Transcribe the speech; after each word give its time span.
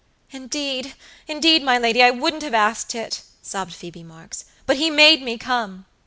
"Indeed, 0.31 0.95
indeed, 1.27 1.61
my 1.61 1.77
lady, 1.77 2.01
I 2.01 2.09
wouldn't 2.09 2.41
have 2.41 2.55
asked 2.55 2.95
it," 2.95 3.21
sobbed 3.43 3.71
Phoebe 3.75 4.01
Marks, 4.01 4.45
"but 4.65 4.77
he 4.77 4.89
made 4.89 5.21
me 5.21 5.37
come." 5.37 5.85